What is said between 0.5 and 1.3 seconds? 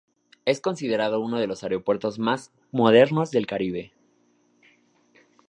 considerado